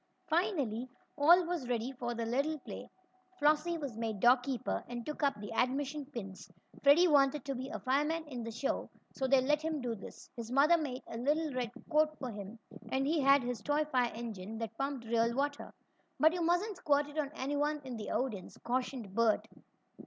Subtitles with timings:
[0.25, 2.89] Finally all was ready for the little play.
[3.37, 6.51] Flossie was made door keeper and took up the admission pins.
[6.81, 10.27] Freddie wanted to be a fireman in the show, so they let him do this.
[10.35, 12.57] His mother made a little red coat for him,
[12.91, 15.71] and he had his toy fire engine that pumped real water.
[16.19, 19.47] "But you mustn't squirt it on anyone in the audience," cautioned Bert.